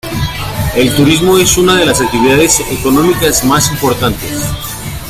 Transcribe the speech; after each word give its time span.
El 0.75 0.95
turismo 0.95 1.37
es 1.37 1.59
una 1.59 1.75
de 1.77 1.85
las 1.85 2.01
actividades 2.01 2.59
económicas 2.71 3.43
más 3.45 3.69
importantes. 3.69 4.49